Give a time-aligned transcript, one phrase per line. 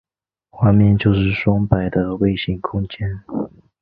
[0.49, 3.21] 环面就是双摆的位形空间。